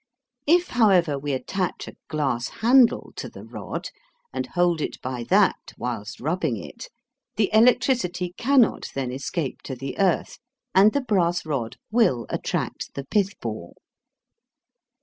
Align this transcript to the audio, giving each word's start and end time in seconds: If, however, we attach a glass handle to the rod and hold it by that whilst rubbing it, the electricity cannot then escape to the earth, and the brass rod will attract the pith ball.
If, 0.47 0.69
however, 0.69 1.19
we 1.19 1.31
attach 1.31 1.87
a 1.87 1.95
glass 2.07 2.47
handle 2.65 3.13
to 3.17 3.29
the 3.29 3.43
rod 3.43 3.89
and 4.33 4.47
hold 4.47 4.81
it 4.81 4.99
by 4.99 5.23
that 5.25 5.73
whilst 5.77 6.19
rubbing 6.19 6.57
it, 6.57 6.89
the 7.35 7.51
electricity 7.53 8.33
cannot 8.35 8.89
then 8.95 9.11
escape 9.11 9.61
to 9.65 9.75
the 9.75 9.99
earth, 9.99 10.39
and 10.73 10.91
the 10.93 11.01
brass 11.01 11.45
rod 11.45 11.75
will 11.91 12.25
attract 12.29 12.95
the 12.95 13.05
pith 13.05 13.39
ball. 13.41 13.75